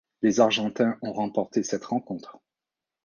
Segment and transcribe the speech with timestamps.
[0.23, 2.39] Les Argentins ont remporté cette rencontre.